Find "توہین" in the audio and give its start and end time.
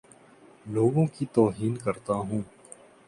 1.33-1.75